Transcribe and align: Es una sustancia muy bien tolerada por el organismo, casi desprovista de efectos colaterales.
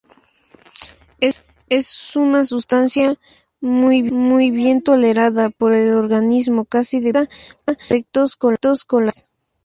Es 1.69 2.15
una 2.15 2.43
sustancia 2.43 3.19
muy 3.59 4.49
bien 4.49 4.81
tolerada 4.81 5.51
por 5.51 5.73
el 5.73 5.93
organismo, 5.93 6.65
casi 6.65 6.99
desprovista 6.99 7.35
de 7.67 7.73
efectos 7.73 8.35
colaterales. 8.35 9.29